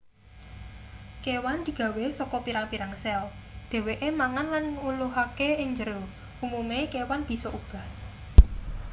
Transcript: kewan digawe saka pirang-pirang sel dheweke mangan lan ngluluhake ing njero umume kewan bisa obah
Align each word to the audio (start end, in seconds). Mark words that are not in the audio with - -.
kewan 1.23 1.59
digawe 1.67 2.05
saka 2.17 2.37
pirang-pirang 2.45 2.93
sel 3.03 3.23
dheweke 3.71 4.09
mangan 4.21 4.47
lan 4.53 4.65
ngluluhake 4.81 5.49
ing 5.61 5.69
njero 5.73 5.99
umume 6.45 6.79
kewan 6.93 7.21
bisa 7.29 7.47
obah 7.59 7.85